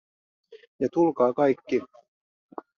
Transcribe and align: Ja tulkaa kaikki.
Ja 0.79 0.87
tulkaa 0.93 1.33
kaikki. 1.33 1.81